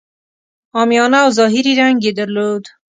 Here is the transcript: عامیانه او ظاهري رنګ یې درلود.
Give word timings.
عامیانه 0.77 1.17
او 1.25 1.29
ظاهري 1.37 1.73
رنګ 1.81 1.97
یې 2.05 2.11
درلود. 2.19 2.63